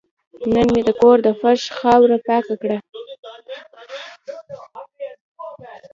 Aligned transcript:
نن 0.53 0.67
مې 0.73 0.81
د 0.87 0.89
کور 1.01 1.17
د 1.23 1.27
فرش 1.39 1.61
خاوره 1.77 2.17
پاکه 2.27 2.55
کړه. 2.61 2.77